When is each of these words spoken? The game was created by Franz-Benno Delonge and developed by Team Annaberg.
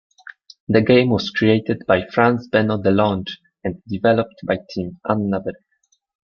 The 0.67 0.81
game 0.81 1.11
was 1.11 1.29
created 1.29 1.83
by 1.85 2.07
Franz-Benno 2.07 2.77
Delonge 2.81 3.37
and 3.63 3.83
developed 3.87 4.33
by 4.47 4.57
Team 4.71 4.99
Annaberg. 5.07 5.53